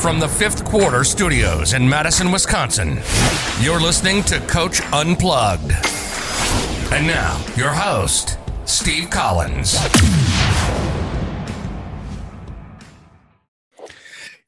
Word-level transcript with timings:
From 0.00 0.20
the 0.20 0.28
fifth 0.28 0.64
quarter 0.64 1.02
studios 1.02 1.72
in 1.72 1.88
Madison, 1.88 2.30
Wisconsin, 2.30 3.00
you're 3.60 3.80
listening 3.80 4.22
to 4.24 4.38
Coach 4.46 4.80
Unplugged. 4.92 5.72
And 6.92 7.04
now, 7.04 7.44
your 7.56 7.70
host, 7.70 8.38
Steve 8.64 9.10
Collins. 9.10 9.76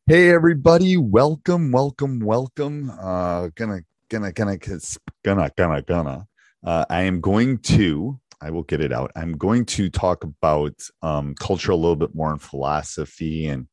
Hey 0.06 0.30
everybody, 0.30 0.96
welcome, 0.96 1.72
welcome, 1.72 2.20
welcome. 2.20 2.90
Uh 2.90 3.48
gonna 3.56 3.80
gonna 4.08 4.30
gonna 4.30 4.56
gonna 5.24 5.50
gonna 5.56 5.82
gonna 5.82 6.26
uh 6.64 6.84
I 6.88 7.02
am 7.02 7.20
going 7.20 7.58
to 7.58 8.20
I 8.40 8.50
will 8.50 8.62
get 8.62 8.80
it 8.80 8.92
out. 8.92 9.10
I'm 9.16 9.36
going 9.36 9.64
to 9.66 9.90
talk 9.90 10.22
about 10.22 10.74
um 11.02 11.34
culture 11.34 11.72
a 11.72 11.76
little 11.76 11.96
bit 11.96 12.14
more 12.14 12.30
and 12.30 12.40
philosophy 12.40 13.46
and 13.46 13.66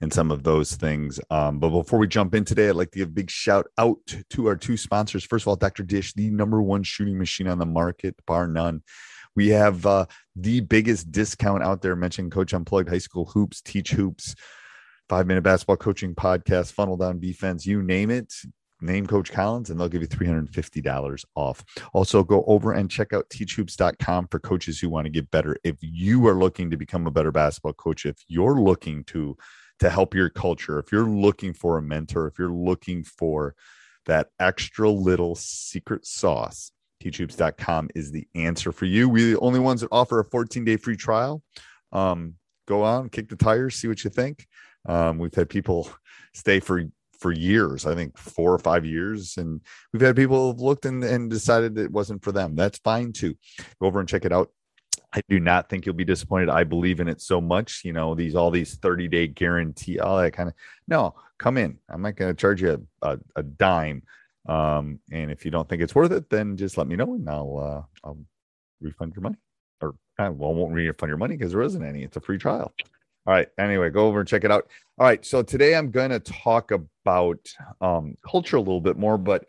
and 0.00 0.12
some 0.12 0.30
of 0.30 0.42
those 0.42 0.74
things. 0.74 1.20
Um, 1.30 1.58
but 1.58 1.70
before 1.70 1.98
we 1.98 2.08
jump 2.08 2.34
in 2.34 2.44
today, 2.44 2.68
I'd 2.68 2.76
like 2.76 2.90
to 2.92 2.98
give 2.98 3.08
a 3.08 3.12
big 3.12 3.30
shout 3.30 3.66
out 3.78 3.98
to 4.30 4.46
our 4.46 4.56
two 4.56 4.76
sponsors. 4.76 5.24
First 5.24 5.44
of 5.44 5.48
all, 5.48 5.56
Dr. 5.56 5.82
Dish, 5.82 6.14
the 6.14 6.30
number 6.30 6.62
one 6.62 6.82
shooting 6.82 7.18
machine 7.18 7.48
on 7.48 7.58
the 7.58 7.66
market, 7.66 8.14
bar 8.26 8.46
none. 8.46 8.82
We 9.36 9.48
have 9.48 9.86
uh, 9.86 10.06
the 10.34 10.60
biggest 10.60 11.12
discount 11.12 11.62
out 11.62 11.82
there. 11.82 11.96
Mentioning 11.96 12.30
Coach 12.30 12.52
Unplugged, 12.52 12.88
High 12.88 12.98
School 12.98 13.26
Hoops, 13.26 13.60
Teach 13.60 13.90
Hoops, 13.92 14.34
Five 15.08 15.26
Minute 15.26 15.42
Basketball 15.42 15.76
Coaching 15.76 16.14
Podcast, 16.14 16.72
Funnel 16.72 16.96
Down 16.96 17.20
Defense, 17.20 17.66
you 17.66 17.82
name 17.82 18.10
it. 18.10 18.32
Name 18.82 19.06
Coach 19.06 19.30
Collins 19.30 19.68
and 19.68 19.78
they'll 19.78 19.88
give 19.88 20.00
you 20.00 20.08
$350 20.08 21.24
off. 21.34 21.62
Also, 21.92 22.24
go 22.24 22.44
over 22.46 22.72
and 22.72 22.90
check 22.90 23.12
out 23.12 23.28
teachhoops.com 23.28 24.28
for 24.28 24.38
coaches 24.38 24.80
who 24.80 24.88
want 24.88 25.04
to 25.04 25.10
get 25.10 25.30
better. 25.30 25.56
If 25.64 25.76
you 25.80 26.26
are 26.26 26.34
looking 26.34 26.70
to 26.70 26.78
become 26.78 27.06
a 27.06 27.10
better 27.10 27.30
basketball 27.30 27.74
coach, 27.74 28.06
if 28.06 28.16
you're 28.26 28.58
looking 28.58 29.04
to 29.04 29.36
to 29.80 29.90
help 29.90 30.14
your 30.14 30.28
culture, 30.28 30.78
if 30.78 30.92
you're 30.92 31.08
looking 31.08 31.52
for 31.52 31.78
a 31.78 31.82
mentor, 31.82 32.26
if 32.26 32.38
you're 32.38 32.52
looking 32.52 33.02
for 33.02 33.54
that 34.06 34.28
extra 34.38 34.88
little 34.88 35.34
secret 35.34 36.06
sauce, 36.06 36.72
teachhoops.com 37.02 37.88
is 37.94 38.12
the 38.12 38.26
answer 38.34 38.72
for 38.72 38.84
you. 38.84 39.08
We're 39.08 39.34
the 39.34 39.40
only 39.40 39.60
ones 39.60 39.80
that 39.80 39.88
offer 39.90 40.20
a 40.20 40.24
14 40.24 40.64
day 40.64 40.76
free 40.76 40.96
trial. 40.96 41.42
Um, 41.92 42.34
go 42.68 42.82
on, 42.82 43.08
kick 43.08 43.28
the 43.28 43.36
tires, 43.36 43.76
see 43.76 43.88
what 43.88 44.04
you 44.04 44.10
think. 44.10 44.46
Um, 44.86 45.18
we've 45.18 45.34
had 45.34 45.48
people 45.48 45.90
stay 46.34 46.60
for 46.60 46.84
for 47.18 47.32
years, 47.32 47.84
I 47.84 47.94
think 47.94 48.16
four 48.16 48.52
or 48.54 48.58
five 48.58 48.86
years, 48.86 49.36
and 49.36 49.60
we've 49.92 50.00
had 50.00 50.16
people 50.16 50.54
looked 50.56 50.86
and, 50.86 51.04
and 51.04 51.28
decided 51.28 51.76
it 51.76 51.92
wasn't 51.92 52.24
for 52.24 52.32
them. 52.32 52.56
That's 52.56 52.78
fine 52.78 53.12
too. 53.12 53.34
Go 53.78 53.88
over 53.88 54.00
and 54.00 54.08
check 54.08 54.24
it 54.24 54.32
out. 54.32 54.50
I 55.12 55.22
do 55.28 55.40
not 55.40 55.68
think 55.68 55.86
you'll 55.86 55.94
be 55.94 56.04
disappointed. 56.04 56.50
I 56.50 56.64
believe 56.64 57.00
in 57.00 57.08
it 57.08 57.20
so 57.20 57.40
much. 57.40 57.82
You 57.84 57.92
know, 57.92 58.14
these 58.14 58.34
all 58.34 58.50
these 58.50 58.76
30 58.76 59.08
day 59.08 59.26
guarantee, 59.26 59.98
all 59.98 60.18
that 60.18 60.32
kind 60.32 60.48
of. 60.48 60.54
No, 60.86 61.14
come 61.38 61.56
in. 61.56 61.78
I'm 61.88 62.02
not 62.02 62.16
going 62.16 62.30
to 62.30 62.40
charge 62.40 62.62
you 62.62 62.86
a, 63.02 63.08
a, 63.08 63.18
a, 63.36 63.42
dime. 63.42 64.02
Um, 64.48 65.00
and 65.10 65.30
if 65.30 65.44
you 65.44 65.50
don't 65.50 65.68
think 65.68 65.82
it's 65.82 65.94
worth 65.94 66.12
it, 66.12 66.30
then 66.30 66.56
just 66.56 66.78
let 66.78 66.86
me 66.86 66.96
know 66.96 67.14
and 67.14 67.28
I'll 67.28 67.58
uh, 67.58 68.06
I'll 68.06 68.18
refund 68.80 69.14
your 69.14 69.22
money. 69.22 69.36
Or 69.80 69.94
I 70.18 70.26
uh, 70.26 70.30
well, 70.30 70.54
won't 70.54 70.74
refund 70.74 71.08
your 71.08 71.18
money 71.18 71.36
because 71.36 71.52
there 71.52 71.62
isn't 71.62 71.84
any. 71.84 72.04
It's 72.04 72.16
a 72.16 72.20
free 72.20 72.38
trial. 72.38 72.72
All 73.26 73.34
right. 73.34 73.48
Anyway, 73.58 73.90
go 73.90 74.06
over 74.06 74.20
and 74.20 74.28
check 74.28 74.44
it 74.44 74.50
out. 74.50 74.68
All 74.98 75.06
right. 75.06 75.24
So 75.24 75.42
today 75.42 75.74
I'm 75.74 75.90
going 75.90 76.10
to 76.10 76.20
talk 76.20 76.70
about 76.70 77.38
um, 77.80 78.16
culture 78.28 78.56
a 78.56 78.60
little 78.60 78.80
bit 78.80 78.96
more, 78.96 79.18
but 79.18 79.44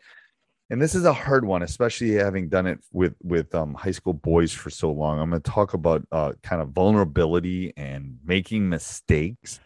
and 0.72 0.82
this 0.82 0.96
is 0.96 1.04
a 1.04 1.14
hard 1.14 1.44
one 1.44 1.62
especially 1.64 2.14
having 2.14 2.48
done 2.48 2.66
it 2.66 2.80
with 2.94 3.14
with 3.22 3.54
um, 3.54 3.74
high 3.74 3.92
school 3.92 4.14
boys 4.14 4.52
for 4.54 4.70
so 4.70 4.90
long. 4.90 5.20
I'm 5.20 5.30
going 5.30 5.42
to 5.42 5.52
talk 5.52 5.74
about 5.74 6.08
uh, 6.12 6.32
kind 6.42 6.62
of 6.62 6.70
vulnerability 6.70 7.74
and 7.76 8.18
making 8.26 8.70
mistakes 8.70 9.60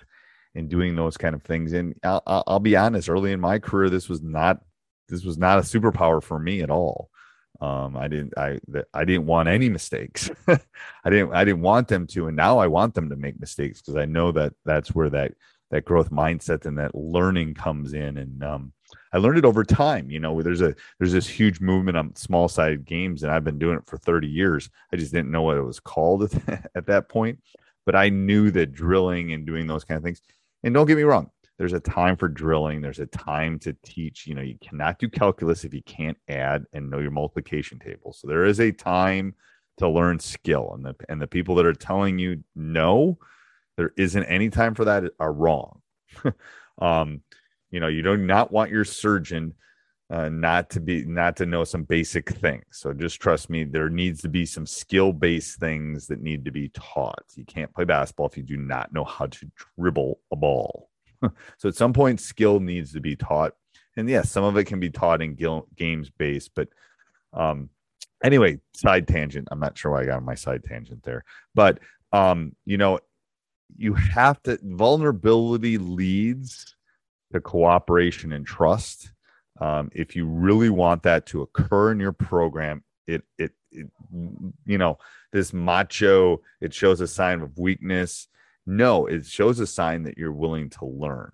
and 0.56 0.68
doing 0.68 0.96
those 0.96 1.16
kind 1.16 1.36
of 1.36 1.44
things. 1.44 1.74
And 1.74 1.94
I'll, 2.04 2.24
I'll, 2.26 2.60
be 2.60 2.76
honest 2.76 3.08
early 3.08 3.32
in 3.32 3.40
my 3.40 3.60
career 3.60 3.90
this 3.90 4.10
was 4.10 4.22
not 4.22 4.62
this 5.08 5.24
was 5.24 5.38
not 5.38 5.60
a 5.60 5.62
superpower 5.62 6.22
for 6.22 6.40
me 6.40 6.62
at 6.62 6.72
all. 6.72 7.10
Um, 7.62 7.96
i 7.96 8.10
didn't 8.10 8.34
i 8.38 8.60
i 8.94 9.06
didn't 9.06 9.28
want 9.28 9.48
any 9.48 9.70
mistakes. 9.70 10.30
I 10.48 11.10
didn't 11.10 11.34
i 11.34 11.46
didn't 11.46 11.62
want 11.62 11.88
them 11.88 12.08
to 12.08 12.28
and 12.28 12.36
now 12.36 12.58
i 12.58 12.68
want 12.68 12.96
them 12.96 13.10
to 13.12 13.16
make 13.16 13.40
mistakes 13.40 13.80
because 13.80 13.96
i 13.96 14.06
know 14.06 14.34
that 14.34 14.54
that's 14.66 14.94
where 14.94 15.10
that 15.12 15.34
that 15.72 15.86
growth 15.86 16.12
mindset 16.12 16.66
and 16.66 16.78
that 16.78 16.96
learning 16.96 17.54
comes 17.54 17.94
in. 17.94 18.18
And 18.18 18.44
um, 18.44 18.74
I 19.14 19.18
learned 19.18 19.38
it 19.38 19.46
over 19.46 19.64
time. 19.64 20.10
You 20.10 20.20
know, 20.20 20.42
there's 20.42 20.62
a 20.62 20.76
there's 21.00 21.14
this 21.14 21.28
huge 21.28 21.62
movement 21.62 21.98
on 21.98 22.16
small 22.16 22.48
sided 22.48 22.86
games, 22.86 23.24
and 23.24 23.32
I've 23.32 23.44
been 23.44 23.60
doing 23.60 23.78
it 23.78 23.86
for 23.86 23.98
30 23.98 24.28
years. 24.28 24.70
I 24.92 24.98
just 24.98 25.14
didn't 25.14 25.32
know 25.32 25.42
what 25.42 25.58
it 25.58 25.62
was 25.62 25.80
called 25.80 26.24
at, 26.24 26.70
at 26.76 26.86
that 26.88 27.10
point, 27.10 27.40
but 27.86 27.96
I 27.96 28.10
knew 28.10 28.52
that 28.52 28.74
drilling 28.74 29.34
and 29.34 29.46
doing 29.46 29.68
those 29.68 29.84
kind 29.84 29.98
of 29.98 30.04
things. 30.04 30.22
And 30.64 30.74
don't 30.74 30.88
get 30.88 30.98
me 30.98 31.04
wrong, 31.04 31.30
there's 31.58 31.74
a 31.74 31.80
time 31.80 32.18
for 32.18 32.28
drilling. 32.28 32.82
There's 32.82 33.00
a 33.00 33.06
time 33.06 33.60
to 33.60 33.76
teach. 33.84 34.28
You 34.28 34.36
know, 34.36 34.42
you 34.42 34.58
cannot 34.62 35.00
do 35.00 35.10
calculus 35.10 35.64
if 35.64 35.74
you 35.74 35.84
can't 35.84 36.18
add 36.28 36.66
and 36.74 36.90
know 36.90 37.00
your 37.00 37.12
multiplication 37.12 37.80
table. 37.80 38.14
So 38.14 38.28
there 38.28 38.46
is 38.46 38.60
a 38.60 38.72
time 38.72 39.36
to 39.78 39.88
learn 39.88 40.20
skill, 40.20 40.72
and 40.74 40.86
the 40.86 40.96
and 41.10 41.22
the 41.22 41.28
people 41.28 41.56
that 41.56 41.66
are 41.66 41.74
telling 41.74 42.20
you 42.20 42.44
no, 42.56 43.18
there 43.78 43.92
isn't 43.98 44.24
any 44.24 44.50
time 44.50 44.76
for 44.76 44.86
that 44.86 45.04
are 45.20 45.34
wrong. 45.34 45.82
um, 46.79 47.22
you 47.76 47.82
know, 47.82 47.88
you 47.88 48.02
do 48.02 48.16
not 48.16 48.54
want 48.54 48.72
your 48.72 48.86
surgeon 48.86 49.54
uh, 50.10 50.30
not 50.30 50.70
to 50.70 50.80
be 50.80 51.04
not 51.04 51.36
to 51.36 51.46
know 51.46 51.66
some 51.66 51.84
basic 51.84 52.30
things. 52.30 52.64
So 52.72 52.94
just 52.94 53.20
trust 53.20 53.50
me, 53.50 53.66
there 53.66 53.90
needs 53.90 54.22
to 54.22 54.30
be 54.30 54.46
some 54.46 54.66
skill 54.66 55.12
based 55.12 55.60
things 55.60 56.08
that 56.08 56.22
need 56.22 56.46
to 56.46 56.52
be 56.52 56.70
taught. 56.70 57.26
You 57.36 57.44
can't 57.44 57.74
play 57.74 57.84
basketball 57.84 58.28
if 58.28 58.38
you 58.38 58.44
do 58.44 58.56
not 58.56 58.94
know 58.94 59.04
how 59.04 59.26
to 59.26 59.52
dribble 59.78 60.22
a 60.32 60.38
ball. 60.38 60.90
so 61.58 61.68
at 61.68 61.76
some 61.76 61.92
point, 61.92 62.22
skill 62.22 62.62
needs 62.62 62.94
to 62.94 63.02
be 63.02 63.18
taught. 63.18 63.52
And 63.98 64.08
yes, 64.08 64.32
some 64.32 64.46
of 64.46 64.56
it 64.56 64.64
can 64.68 64.80
be 64.80 64.90
taught 64.90 65.22
in 65.22 65.36
games 65.76 66.10
based, 66.10 66.52
but 66.56 66.70
um, 67.34 67.70
anyway, 68.24 68.62
side 68.74 69.06
tangent. 69.06 69.50
I'm 69.52 69.60
not 69.60 69.78
sure 69.78 69.92
why 69.92 70.04
I 70.04 70.06
got 70.06 70.18
on 70.18 70.24
my 70.24 70.36
side 70.36 70.64
tangent 70.64 71.04
there, 71.04 71.26
but 71.54 71.80
um, 72.14 72.56
you 72.66 72.78
know, 72.78 73.00
you 73.76 73.96
have 73.96 74.42
to 74.44 74.58
vulnerability 74.64 75.78
leads 75.78 76.75
cooperation 77.41 78.32
and 78.34 78.46
trust. 78.46 79.11
Um, 79.59 79.90
if 79.93 80.16
you 80.16 80.26
really 80.26 80.70
want 80.70 81.03
that 81.03 81.26
to 81.28 81.41
occur 81.41 81.91
in 81.91 81.99
your 81.99 82.11
program, 82.11 82.84
it, 83.08 83.23
it, 83.37 83.52
it, 83.72 83.87
you 84.66 84.78
know, 84.78 84.97
this 85.32 85.53
macho, 85.53 86.41
it 86.61 86.73
shows 86.73 87.02
a 87.02 87.08
sign 87.08 87.41
of 87.41 87.58
weakness. 87.58 88.28
no, 88.66 89.05
it 89.05 89.26
shows 89.26 89.59
a 89.59 89.67
sign 89.67 90.03
that 90.03 90.17
you're 90.17 90.32
willing 90.32 90.70
to 90.72 90.85
learn. 90.85 91.32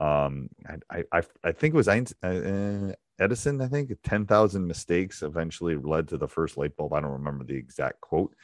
Um, 0.00 0.48
I, 0.90 1.04
I, 1.12 1.22
I 1.44 1.52
think 1.52 1.74
it 1.74 1.76
was 1.76 1.88
uh, 1.88 2.92
Edison, 3.20 3.60
I 3.60 3.68
think 3.68 3.92
10,000 4.02 4.66
mistakes 4.66 5.22
eventually 5.22 5.76
led 5.76 6.08
to 6.08 6.18
the 6.18 6.26
first 6.26 6.56
light 6.56 6.76
bulb. 6.76 6.92
I 6.92 7.00
don't 7.00 7.12
remember 7.12 7.44
the 7.44 7.56
exact 7.56 8.00
quote. 8.00 8.34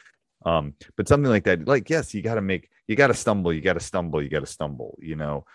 Um, 0.44 0.74
but 0.96 1.08
something 1.08 1.30
like 1.30 1.44
that, 1.44 1.66
like, 1.66 1.90
yes, 1.90 2.14
you 2.14 2.22
got 2.22 2.36
to 2.36 2.40
make, 2.40 2.70
you 2.86 2.94
got 2.94 3.08
to 3.08 3.14
stumble, 3.14 3.52
you 3.52 3.60
got 3.60 3.72
to 3.72 3.80
stumble, 3.80 4.22
you 4.22 4.28
got 4.28 4.40
to 4.40 4.46
stumble, 4.46 4.96
you 5.00 5.16
know, 5.16 5.46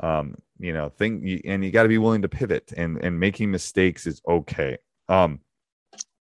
um, 0.00 0.36
you 0.58 0.72
know, 0.72 0.88
thing, 0.88 1.40
and 1.44 1.64
you 1.64 1.70
got 1.70 1.84
to 1.84 1.88
be 1.88 1.98
willing 1.98 2.22
to 2.22 2.28
pivot 2.28 2.72
and, 2.76 2.98
and 3.02 3.18
making 3.18 3.50
mistakes 3.50 4.06
is 4.06 4.20
okay. 4.28 4.78
Um, 5.08 5.40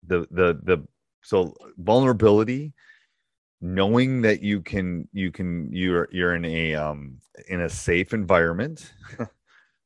the, 0.07 0.27
the, 0.31 0.59
the, 0.63 0.87
so 1.23 1.55
vulnerability, 1.79 2.73
knowing 3.63 4.23
that 4.23 4.43
you 4.43 4.61
can 4.61 5.09
you 5.13 5.31
can 5.31 5.73
you're 5.73 6.09
you're 6.11 6.35
in 6.35 6.45
a 6.45 6.75
um 6.75 7.17
in 7.47 7.61
a 7.61 7.69
safe 7.69 8.13
environment 8.13 8.93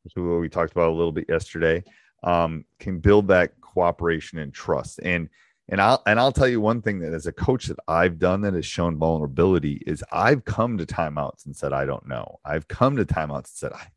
which 0.03 0.17
we 0.17 0.49
talked 0.49 0.73
about 0.73 0.89
a 0.89 0.95
little 0.95 1.13
bit 1.13 1.27
yesterday 1.29 1.85
um 2.23 2.65
can 2.81 2.99
build 2.99 3.29
that 3.29 3.53
cooperation 3.61 4.39
and 4.39 4.55
trust 4.55 4.99
and 5.03 5.29
and 5.69 5.81
I'll 5.81 6.03
and 6.07 6.21
I'll 6.21 6.33
tell 6.33 6.49
you 6.49 6.61
one 6.61 6.83
thing 6.83 7.01
that 7.01 7.13
as 7.13 7.27
a 7.27 7.33
coach 7.33 7.67
that 7.67 7.79
I've 7.89 8.19
done 8.19 8.41
that 8.43 8.55
has 8.55 8.67
shown 8.67 8.99
vulnerability 8.99 9.83
is 9.87 10.05
I've 10.13 10.45
come 10.45 10.79
to 10.79 10.87
timeouts 10.87 11.47
and 11.47 11.57
said 11.57 11.73
I 11.73 11.85
don't 11.85 12.07
know. 12.07 12.39
I've 12.45 12.69
come 12.69 12.97
to 12.97 13.05
timeouts 13.05 13.37
and 13.37 13.47
said 13.47 13.73
I 13.73 13.89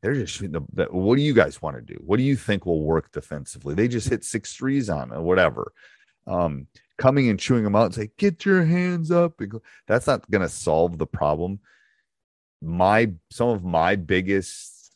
they're 0.00 0.14
just 0.14 0.34
shooting 0.34 0.64
the, 0.72 0.84
what 0.90 1.16
do 1.16 1.22
you 1.22 1.34
guys 1.34 1.60
want 1.60 1.76
to 1.76 1.82
do? 1.82 2.00
What 2.04 2.18
do 2.18 2.22
you 2.22 2.36
think 2.36 2.64
will 2.64 2.82
work 2.82 3.10
defensively? 3.10 3.74
They 3.74 3.88
just 3.88 4.08
hit 4.08 4.24
six 4.24 4.54
threes 4.54 4.88
on 4.88 5.12
or 5.12 5.22
whatever. 5.22 5.72
Um, 6.26 6.68
coming 6.98 7.28
and 7.28 7.38
chewing 7.38 7.64
them 7.64 7.74
out 7.74 7.86
and 7.86 7.94
say, 7.94 8.10
get 8.16 8.44
your 8.44 8.64
hands 8.64 9.10
up. 9.10 9.40
That's 9.86 10.06
not 10.06 10.30
going 10.30 10.42
to 10.42 10.48
solve 10.48 10.98
the 10.98 11.06
problem. 11.06 11.58
My, 12.62 13.10
some 13.30 13.48
of 13.48 13.64
my 13.64 13.96
biggest 13.96 14.92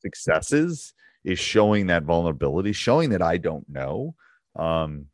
successes 0.00 0.92
is 1.24 1.38
showing 1.38 1.86
that 1.86 2.02
vulnerability, 2.02 2.72
showing 2.72 3.10
that 3.10 3.22
I 3.22 3.38
don't 3.38 3.68
know. 3.68 4.14
Um, 4.56 5.06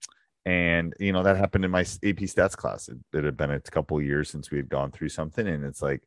and 0.46 0.94
you 0.98 1.12
know 1.12 1.22
that 1.22 1.36
happened 1.36 1.64
in 1.64 1.70
my 1.70 1.80
AP 1.80 2.24
stats 2.24 2.56
class. 2.56 2.88
It, 2.88 2.98
it 3.12 3.24
had 3.24 3.36
been 3.36 3.50
a 3.50 3.60
couple 3.60 4.00
years 4.00 4.30
since 4.30 4.50
we 4.50 4.56
had 4.56 4.68
gone 4.68 4.90
through 4.90 5.10
something, 5.10 5.46
and 5.46 5.64
it's 5.64 5.82
like, 5.82 6.02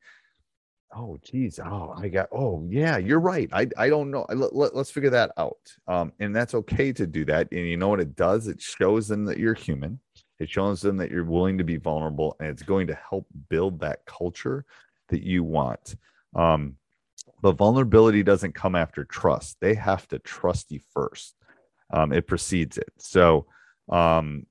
oh 0.95 1.17
geez 1.23 1.59
oh 1.63 1.93
i 1.97 2.09
got 2.09 2.27
oh 2.31 2.65
yeah 2.69 2.97
you're 2.97 3.19
right. 3.19 3.49
I, 3.53 3.67
I 3.77 3.89
don't 3.89 4.11
know. 4.11 4.25
Let, 4.29 4.55
let, 4.55 4.73
us 4.73 4.91
figure 4.91 5.09
that 5.11 5.31
out. 5.37 5.59
Um, 5.87 6.11
and 6.19 6.35
that's 6.35 6.53
okay 6.53 6.91
to 6.93 7.07
do 7.07 7.25
that. 7.25 7.47
And 7.51 7.67
you 7.67 7.77
know 7.77 7.87
what 7.87 7.99
it 7.99 8.15
does? 8.15 8.47
It 8.47 8.61
shows 8.61 9.07
them 9.07 9.25
that 9.25 9.37
you're 9.37 9.53
human. 9.53 9.99
It 10.39 10.49
shows 10.49 10.81
them 10.81 10.97
that 10.97 11.11
you're 11.11 11.23
willing 11.23 11.57
to 11.59 11.63
be 11.63 11.77
vulnerable 11.77 12.35
and 12.39 12.49
it's 12.49 12.63
going 12.63 12.87
to 12.87 12.99
help 13.09 13.27
build 13.49 13.79
that 13.81 14.05
culture 14.05 14.65
that 15.09 15.23
you 15.23 15.43
want. 15.43 15.95
Um, 16.35 16.75
but 17.41 17.53
vulnerability 17.53 18.23
doesn't 18.23 18.55
come 18.55 18.75
after 18.75 19.05
trust. 19.05 19.57
They 19.61 19.75
have 19.75 20.07
to 20.09 20.19
trust 20.19 20.71
you 20.71 20.79
first 20.93 21.35
um, 21.91 22.11
it 22.13 22.27
precedes 22.27 22.77
it. 22.77 22.91
So 22.97 23.47
um, 23.89 24.45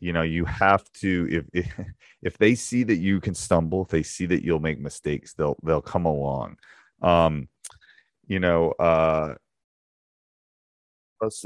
you 0.00 0.12
know 0.12 0.22
you 0.22 0.44
have 0.46 0.90
to 0.94 1.44
if, 1.52 1.76
if 2.22 2.38
they 2.38 2.54
see 2.54 2.82
that 2.82 2.96
you 2.96 3.20
can 3.20 3.34
stumble 3.34 3.82
if 3.82 3.88
they 3.88 4.02
see 4.02 4.26
that 4.26 4.42
you'll 4.42 4.58
make 4.58 4.80
mistakes 4.80 5.34
they'll 5.34 5.56
they'll 5.62 5.82
come 5.82 6.06
along. 6.06 6.56
Um 7.02 7.48
you 8.26 8.40
know 8.40 8.72
uh 8.72 9.34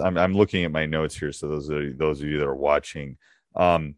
I'm, 0.03 0.17
I'm 0.17 0.35
looking 0.35 0.65
at 0.65 0.71
my 0.71 0.87
notes 0.87 1.17
here 1.17 1.33
so 1.33 1.49
those 1.49 1.69
are 1.71 1.93
those 1.93 2.23
of 2.23 2.29
you 2.29 2.39
that 2.39 2.47
are 2.47 2.55
watching 2.55 3.19
um 3.57 3.97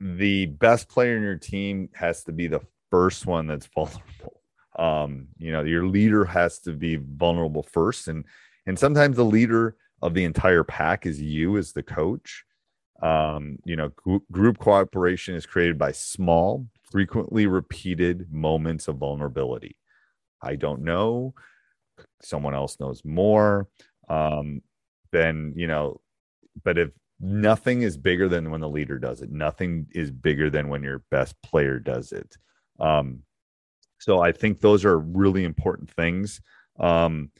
the 0.00 0.46
best 0.46 0.88
player 0.88 1.16
in 1.16 1.24
your 1.24 1.36
team 1.36 1.88
has 1.92 2.22
to 2.24 2.32
be 2.32 2.46
the 2.46 2.60
first 2.88 3.26
one 3.26 3.48
that's 3.48 3.66
vulnerable. 3.74 4.40
Um 4.78 5.26
you 5.38 5.50
know 5.50 5.64
your 5.64 5.86
leader 5.86 6.24
has 6.24 6.60
to 6.60 6.72
be 6.72 6.96
vulnerable 6.96 7.64
first 7.64 8.06
and 8.06 8.24
and 8.68 8.78
sometimes 8.78 9.16
the 9.16 9.24
leader 9.24 9.76
of 10.02 10.12
the 10.12 10.24
entire 10.24 10.62
pack 10.62 11.06
is 11.06 11.20
you 11.22 11.56
as 11.56 11.72
the 11.72 11.82
coach. 11.82 12.44
Um, 13.02 13.58
you 13.64 13.76
know, 13.76 13.90
group 14.30 14.58
cooperation 14.58 15.34
is 15.34 15.46
created 15.46 15.78
by 15.78 15.92
small, 15.92 16.66
frequently 16.82 17.46
repeated 17.46 18.30
moments 18.30 18.86
of 18.86 18.96
vulnerability. 18.98 19.78
I 20.42 20.56
don't 20.56 20.82
know. 20.82 21.34
Someone 22.20 22.54
else 22.54 22.78
knows 22.78 23.02
more. 23.06 23.68
Um, 24.10 24.60
then, 25.12 25.54
you 25.56 25.66
know, 25.66 26.02
but 26.62 26.76
if 26.76 26.90
nothing 27.20 27.80
is 27.80 27.96
bigger 27.96 28.28
than 28.28 28.50
when 28.50 28.60
the 28.60 28.68
leader 28.68 28.98
does 28.98 29.22
it, 29.22 29.32
nothing 29.32 29.86
is 29.92 30.10
bigger 30.10 30.50
than 30.50 30.68
when 30.68 30.82
your 30.82 31.02
best 31.10 31.40
player 31.42 31.78
does 31.78 32.12
it. 32.12 32.36
Um, 32.78 33.20
so 33.98 34.20
I 34.20 34.32
think 34.32 34.60
those 34.60 34.84
are 34.84 34.98
really 34.98 35.44
important 35.44 35.90
things. 35.90 36.42
Um, 36.78 37.30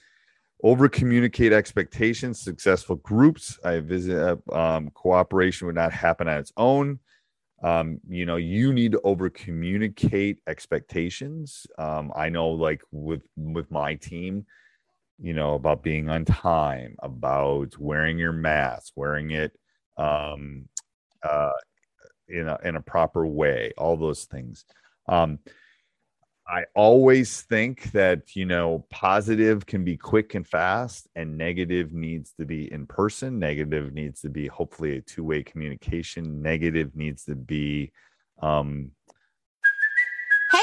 over 0.63 0.89
communicate 0.89 1.53
expectations 1.53 2.41
successful 2.41 2.97
groups. 2.97 3.59
I 3.65 3.81
visit 3.81 4.39
um, 4.53 4.91
cooperation 4.91 5.67
would 5.67 5.77
not 5.77 5.93
happen 5.93 6.29
on 6.29 6.39
its 6.39 6.53
own. 6.57 6.99
Um, 7.63 8.01
you 8.09 8.25
know 8.25 8.37
you 8.37 8.73
need 8.73 8.93
to 8.93 9.01
over 9.03 9.31
communicate 9.31 10.39
expectations. 10.47 11.67
Um, 11.77 12.13
i 12.15 12.29
know 12.29 12.51
like 12.51 12.83
with 12.93 13.23
with 13.37 13.71
my 13.71 13.97
team 13.97 14.47
you 15.21 15.33
know 15.35 15.55
about 15.55 15.83
being 15.83 16.09
on 16.09 16.25
time 16.25 16.95
about 17.03 17.77
wearing 17.79 18.17
your 18.17 18.33
mask 18.33 18.93
wearing 18.95 19.33
it 19.33 19.53
um, 19.97 20.69
uh, 21.23 21.51
in 22.29 22.49
a 22.49 22.59
in 22.65 22.77
a 22.77 22.83
proper 22.83 23.27
way 23.27 23.73
all 23.77 23.97
those 23.97 24.25
things. 24.25 24.65
Um, 25.09 25.39
I 26.49 26.65
always 26.75 27.43
think 27.43 27.93
that, 27.93 28.35
you 28.35 28.47
know, 28.47 28.87
positive 28.89 29.67
can 29.67 29.85
be 29.85 29.99
quick 29.99 30.35
and 30.35 30.47
fast, 30.47 31.07
and 31.15 31.37
negative 31.37 31.93
needs 31.93 32.33
to 32.39 32.47
be 32.47 32.73
in 32.73 32.87
person. 32.87 33.39
Negative 33.39 33.93
needs 33.93 34.23
to 34.23 34.31
be 34.31 34.47
hopefully 34.47 34.97
a 34.97 35.03
two 35.03 35.25
way 35.25 35.43
communication. 35.43 36.41
Negative 36.41 36.97
needs 36.97 37.25
to 37.27 37.35
be 37.35 37.93
um, 38.41 38.93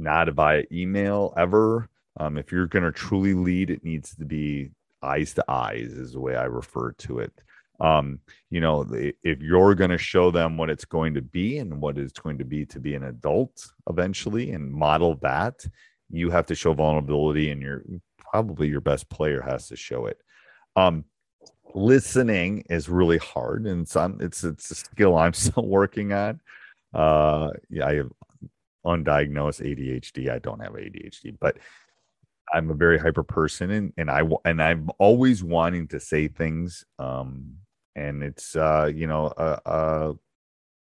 not 0.00 0.28
via 0.32 0.64
email 0.72 1.32
ever. 1.36 1.88
Um, 2.18 2.36
if 2.38 2.50
you're 2.50 2.66
going 2.66 2.84
to 2.84 2.92
truly 2.92 3.34
lead, 3.34 3.70
it 3.70 3.84
needs 3.84 4.14
to 4.16 4.24
be 4.24 4.70
eyes 5.02 5.34
to 5.34 5.44
eyes, 5.48 5.92
is 5.92 6.12
the 6.12 6.20
way 6.20 6.36
I 6.36 6.44
refer 6.44 6.92
to 6.92 7.20
it. 7.20 7.32
Um, 7.80 8.20
you 8.50 8.60
know, 8.60 8.86
if 8.90 9.40
you're 9.40 9.74
going 9.74 9.90
to 9.90 9.98
show 9.98 10.30
them 10.30 10.58
what 10.58 10.68
it's 10.68 10.84
going 10.84 11.14
to 11.14 11.22
be 11.22 11.58
and 11.58 11.80
what 11.80 11.96
it's 11.96 12.18
going 12.18 12.36
to 12.38 12.44
be 12.44 12.66
to 12.66 12.80
be 12.80 12.94
an 12.94 13.04
adult 13.04 13.64
eventually 13.88 14.52
and 14.52 14.70
model 14.70 15.16
that, 15.22 15.64
you 16.10 16.30
have 16.30 16.46
to 16.46 16.54
show 16.54 16.74
vulnerability, 16.74 17.50
and 17.50 17.62
your 17.62 17.84
probably 18.18 18.68
your 18.68 18.80
best 18.80 19.08
player 19.08 19.40
has 19.40 19.68
to 19.68 19.76
show 19.76 20.06
it. 20.06 20.18
Um, 20.76 21.04
listening 21.74 22.64
is 22.68 22.88
really 22.88 23.18
hard, 23.18 23.66
and 23.66 23.88
some 23.88 24.18
it's 24.20 24.44
it's 24.44 24.70
a 24.70 24.74
skill 24.74 25.16
I'm 25.16 25.32
still 25.34 25.66
working 25.66 26.12
on. 26.12 26.40
Uh, 26.92 27.50
yeah, 27.70 27.86
I 27.86 27.94
have 27.94 28.10
undiagnosed 28.84 29.60
ADHD. 29.62 30.30
I 30.30 30.38
don't 30.38 30.60
have 30.60 30.72
ADHD, 30.72 31.36
but 31.40 31.58
I'm 32.52 32.70
a 32.70 32.74
very 32.74 32.98
hyper 32.98 33.22
person, 33.22 33.70
and 33.70 33.92
and 33.96 34.10
I 34.10 34.22
and 34.44 34.62
I'm 34.62 34.90
always 34.98 35.42
wanting 35.42 35.88
to 35.88 36.00
say 36.00 36.28
things. 36.28 36.84
Um, 36.98 37.56
and 37.96 38.22
it's 38.22 38.56
uh, 38.56 38.90
you 38.92 39.06
know, 39.06 39.26
uh, 39.26 39.58
uh, 39.66 40.12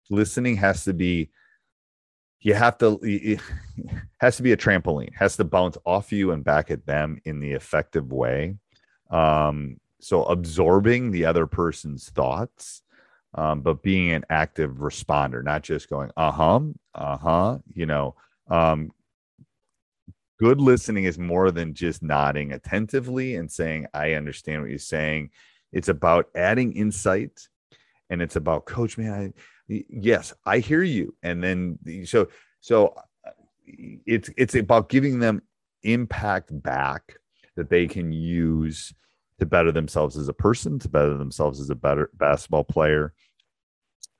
listening 0.09 0.57
has 0.57 0.83
to 0.85 0.93
be. 0.93 1.29
You 2.41 2.53
have 2.53 2.77
to. 2.79 2.99
It 3.03 3.41
has 4.19 4.37
to 4.37 4.43
be 4.43 4.53
a 4.53 4.57
trampoline. 4.57 5.13
Has 5.15 5.35
to 5.37 5.43
bounce 5.43 5.77
off 5.85 6.11
you 6.11 6.31
and 6.31 6.43
back 6.43 6.71
at 6.71 6.85
them 6.85 7.19
in 7.25 7.39
the 7.39 7.51
effective 7.51 8.11
way. 8.11 8.55
Um, 9.11 9.79
so 10.01 10.23
absorbing 10.23 11.11
the 11.11 11.25
other 11.25 11.45
person's 11.45 12.09
thoughts 12.09 12.83
um, 13.33 13.61
but 13.61 13.83
being 13.83 14.11
an 14.11 14.25
active 14.29 14.77
responder, 14.77 15.43
not 15.43 15.63
just 15.63 15.89
going, 15.89 16.11
uh 16.17 16.31
huh, 16.31 16.59
uh 16.95 17.17
huh. 17.17 17.57
You 17.73 17.85
know, 17.85 18.15
um, 18.49 18.91
good 20.39 20.59
listening 20.61 21.03
is 21.03 21.19
more 21.19 21.51
than 21.51 21.73
just 21.73 22.01
nodding 22.01 22.53
attentively 22.53 23.35
and 23.35 23.51
saying, 23.51 23.87
I 23.93 24.13
understand 24.13 24.61
what 24.61 24.69
you're 24.69 24.79
saying. 24.79 25.31
It's 25.71 25.89
about 25.89 26.29
adding 26.35 26.73
insight 26.73 27.47
and 28.09 28.21
it's 28.21 28.35
about, 28.35 28.65
coach, 28.65 28.97
man, 28.97 29.33
I, 29.69 29.83
yes, 29.89 30.33
I 30.45 30.59
hear 30.59 30.81
you. 30.81 31.15
And 31.21 31.43
then, 31.43 31.77
so 32.05 32.27
So 32.61 32.93
uh, 33.25 33.31
it's 34.05 34.29
it's 34.35 34.55
about 34.55 34.89
giving 34.89 35.19
them 35.19 35.41
impact 35.83 36.49
back 36.61 37.17
that 37.55 37.69
they 37.69 37.87
can 37.87 38.11
use 38.11 38.93
to 39.39 39.45
better 39.45 39.71
themselves 39.71 40.17
as 40.17 40.27
a 40.27 40.33
person, 40.33 40.79
to 40.79 40.89
better 40.89 41.17
themselves 41.17 41.59
as 41.59 41.69
a 41.69 41.75
better 41.75 42.09
basketball 42.13 42.63
player, 42.63 43.13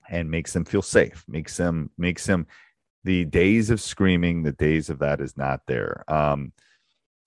and 0.09 0.29
makes 0.31 0.53
them 0.53 0.65
feel 0.65 0.81
safe, 0.81 1.23
makes 1.27 1.55
them 1.57 1.89
makes 1.97 2.25
them 2.25 2.47
the 3.03 3.25
days 3.25 3.69
of 3.69 3.81
screaming, 3.81 4.43
the 4.43 4.51
days 4.51 4.89
of 4.89 4.99
that 4.99 5.21
is 5.21 5.37
not 5.37 5.61
there. 5.67 6.03
Um, 6.07 6.51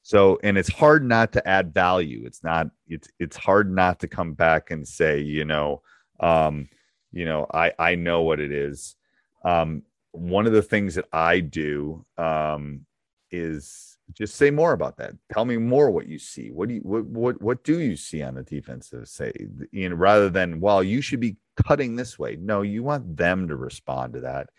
so, 0.02 0.38
and 0.42 0.58
it's 0.58 0.72
hard 0.72 1.04
not 1.04 1.32
to 1.32 1.49
add 1.49 1.72
value. 1.72 2.25
It's 2.26 2.42
not, 2.42 2.68
it's, 2.88 3.08
it's 3.18 3.37
hard 3.37 3.72
not 3.72 4.00
to 4.00 4.08
come 4.08 4.34
back 4.34 4.70
and 4.70 4.87
say, 4.87 5.20
you 5.20 5.44
know, 5.44 5.82
um, 6.20 6.68
you 7.12 7.25
know, 7.25 7.46
I, 7.52 7.72
I 7.78 7.94
know 7.94 8.22
what 8.22 8.40
it 8.40 8.52
is. 8.52 8.96
Um, 9.44 9.82
one 10.11 10.46
of 10.46 10.52
the 10.52 10.62
things 10.62 10.96
that 10.96 11.06
I 11.12 11.40
do, 11.40 12.04
um, 12.18 12.84
is 13.30 13.91
just 14.14 14.37
say 14.37 14.50
more 14.50 14.73
about 14.73 14.97
that. 14.99 15.14
Tell 15.33 15.45
me 15.45 15.57
more 15.57 15.90
what 15.90 16.07
you 16.07 16.19
see. 16.19 16.50
What 16.50 16.69
do 16.69 16.75
you, 16.75 16.81
what, 16.81 17.04
what, 17.07 17.42
what 17.42 17.64
do 17.64 17.81
you 17.81 17.97
see 17.97 18.23
on 18.23 18.35
the 18.35 18.42
defensive 18.42 19.09
say, 19.09 19.33
you 19.71 19.88
know, 19.88 19.97
rather 19.97 20.28
than, 20.28 20.61
well, 20.61 20.83
you 20.83 21.00
should 21.00 21.21
be 21.21 21.37
cutting 21.57 21.97
this 21.97 22.19
way. 22.19 22.37
No, 22.40 22.62
you 22.62 22.83
want 22.83 23.16
them 23.16 23.49
to 23.49 23.57
respond 23.57 24.14
to 24.14 24.21
that. 24.21 24.50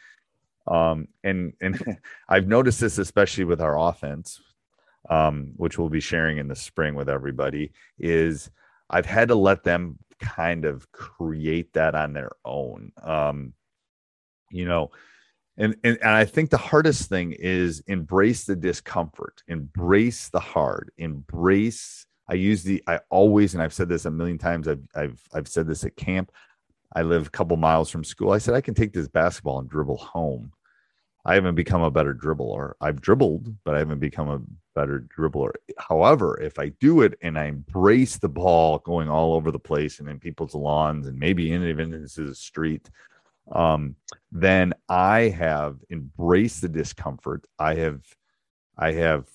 Um, 0.68 1.08
and, 1.24 1.54
and 1.62 1.98
I've 2.30 2.48
noticed 2.48 2.80
this, 2.80 2.98
especially 2.98 3.44
with 3.44 3.62
our 3.62 3.80
offense, 3.80 4.42
um, 5.10 5.52
which 5.56 5.78
we'll 5.78 5.90
be 5.90 6.00
sharing 6.00 6.38
in 6.38 6.48
the 6.48 6.56
spring 6.56 6.96
with 6.96 7.10
everybody, 7.10 7.72
is 8.00 8.50
I've 8.90 9.06
had 9.06 9.30
to 9.30 9.36
let 9.36 9.64
them 9.64 9.98
kind 10.20 10.66
of 10.66 10.90
create 10.92 11.74
that 11.74 11.96
on 11.96 12.14
their 12.14 12.32
own. 12.46 12.92
Um, 13.02 13.54
you 14.52 14.66
know, 14.66 14.92
and, 15.58 15.76
and 15.84 15.98
and 16.02 16.10
I 16.12 16.26
think 16.26 16.50
the 16.50 16.58
hardest 16.58 17.10
thing 17.10 17.34
is 17.34 17.84
embrace 17.88 18.46
the 18.46 18.56
discomfort, 18.56 19.44
embrace 19.48 20.30
the 20.30 20.40
hard, 20.40 20.92
embrace. 20.98 22.06
I 22.28 22.36
use 22.36 22.64
the 22.64 22.84
I 22.88 23.00
always 23.10 23.54
and 23.54 23.62
I've 23.62 23.74
said 23.74 23.90
this 23.90 24.06
a 24.06 24.12
million 24.12 24.38
times. 24.38 24.68
I've 24.68 24.88
I've 24.96 25.22
I've 25.34 25.48
said 25.48 25.68
this 25.68 25.84
at 25.84 25.96
camp. 25.96 26.32
I 26.96 27.04
live 27.04 27.28
a 27.28 27.32
couple 27.32 27.58
miles 27.58 27.90
from 27.90 28.04
school. 28.04 28.32
I 28.32 28.38
said 28.40 28.56
I 28.56 28.62
can 28.62 28.74
take 28.74 28.94
this 28.94 29.08
basketball 29.08 29.60
and 29.60 29.70
dribble 29.70 29.98
home. 29.98 30.52
I 31.26 31.36
haven't 31.36 31.56
become 31.56 31.82
a 31.82 31.92
better 31.92 32.14
dribbler. 32.14 32.74
I've 32.82 33.00
dribbled, 33.00 33.56
but 33.64 33.76
I 33.76 33.80
haven't 33.80 34.00
become 34.00 34.30
a 34.30 34.42
better 34.76 35.06
dribbler. 35.18 35.54
However, 35.78 36.40
if 36.42 36.60
I 36.60 36.70
do 36.80 37.02
it 37.02 37.18
and 37.22 37.40
I 37.40 37.46
embrace 37.46 38.18
the 38.18 38.28
ball 38.28 38.80
going 38.80 39.08
all 39.08 39.34
over 39.34 39.50
the 39.50 39.60
place 39.60 40.00
and 40.00 40.10
in 40.10 40.20
people's 40.20 40.54
lawns 40.54 41.08
and 41.08 41.18
maybe 41.18 41.46
even 41.46 41.94
into 41.94 42.26
the 42.26 42.36
street, 42.36 42.90
um, 43.52 43.96
then 44.32 44.74
I 44.90 45.30
have 45.30 45.78
embraced 45.92 46.62
the 46.62 46.70
discomfort. 46.70 47.46
I 47.60 47.76
have, 47.76 48.02
I 48.78 48.94
have 48.94 49.28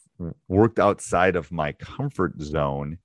worked 0.49 0.79
outside 0.79 1.37
of 1.37 1.53
my 1.53 1.73
comfort 1.73 2.41
zone, 2.41 2.99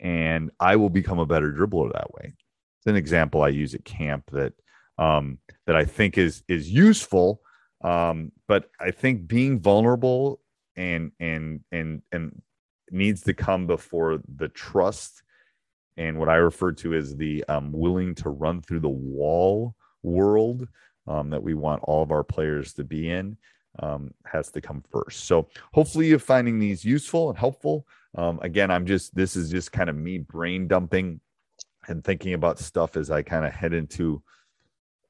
and 0.00 0.50
I 0.58 0.76
will 0.76 0.90
become 0.90 1.18
a 1.18 1.26
better 1.26 1.52
dribbler 1.52 1.92
that 1.92 2.12
way. 2.12 2.34
It's 2.78 2.86
an 2.86 2.96
example 2.96 3.42
I 3.42 3.48
use 3.48 3.74
at 3.74 3.84
camp 3.84 4.30
that 4.32 4.54
um, 4.98 5.38
that 5.66 5.76
I 5.76 5.84
think 5.84 6.16
is 6.16 6.42
is 6.48 6.70
useful 6.70 7.42
um, 7.82 8.32
but 8.48 8.70
I 8.80 8.90
think 8.90 9.28
being 9.28 9.60
vulnerable 9.60 10.40
and 10.76 11.12
and 11.20 11.60
and 11.72 12.02
and 12.12 12.42
needs 12.90 13.22
to 13.22 13.34
come 13.34 13.66
before 13.66 14.20
the 14.36 14.48
trust 14.48 15.22
and 15.96 16.18
what 16.18 16.28
I 16.28 16.36
refer 16.36 16.72
to 16.72 16.94
as 16.94 17.16
the 17.16 17.44
um, 17.48 17.72
willing 17.72 18.14
to 18.16 18.30
run 18.30 18.62
through 18.62 18.80
the 18.80 18.88
wall 18.88 19.74
world 20.06 20.66
um, 21.06 21.30
that 21.30 21.42
we 21.42 21.54
want 21.54 21.82
all 21.84 22.02
of 22.02 22.10
our 22.10 22.24
players 22.24 22.72
to 22.74 22.84
be 22.84 23.10
in 23.10 23.36
um, 23.80 24.12
has 24.24 24.50
to 24.52 24.60
come 24.60 24.82
first. 24.90 25.24
So 25.24 25.48
hopefully 25.72 26.08
you're 26.08 26.18
finding 26.18 26.58
these 26.58 26.84
useful 26.84 27.28
and 27.28 27.38
helpful. 27.38 27.86
Um, 28.16 28.38
again, 28.42 28.70
I'm 28.70 28.86
just 28.86 29.14
this 29.14 29.36
is 29.36 29.50
just 29.50 29.72
kind 29.72 29.90
of 29.90 29.96
me 29.96 30.18
brain 30.18 30.68
dumping 30.68 31.20
and 31.88 32.02
thinking 32.02 32.34
about 32.34 32.58
stuff 32.58 32.96
as 32.96 33.10
I 33.10 33.22
kind 33.22 33.44
of 33.44 33.52
head 33.52 33.72
into 33.72 34.22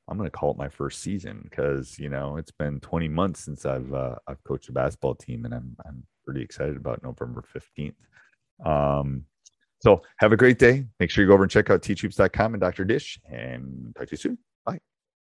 I'm 0.08 0.16
going 0.16 0.30
to 0.30 0.36
call 0.36 0.52
it 0.52 0.56
my 0.56 0.68
first 0.68 1.00
season 1.00 1.40
because 1.42 1.98
you 1.98 2.08
know 2.08 2.36
it's 2.36 2.52
been 2.52 2.80
20 2.80 3.08
months 3.08 3.40
since 3.40 3.66
I've 3.66 3.92
uh, 3.92 4.16
I've 4.26 4.42
coached 4.44 4.68
a 4.68 4.72
basketball 4.72 5.14
team, 5.14 5.44
and 5.44 5.54
I'm 5.54 5.76
I'm 5.86 6.04
pretty 6.24 6.42
excited 6.42 6.76
about 6.76 7.02
November 7.02 7.42
15th. 7.54 7.94
Um, 8.64 9.24
so 9.80 10.02
have 10.18 10.32
a 10.32 10.36
great 10.36 10.58
day. 10.58 10.86
Make 11.00 11.10
sure 11.10 11.22
you 11.22 11.28
go 11.28 11.34
over 11.34 11.42
and 11.42 11.50
check 11.50 11.70
out 11.70 11.82
teachhoops.com 11.82 12.54
and 12.54 12.60
Dr. 12.60 12.84
Dish, 12.84 13.18
and 13.30 13.94
talk 13.96 14.08
to 14.08 14.12
you 14.12 14.16
soon. 14.16 14.38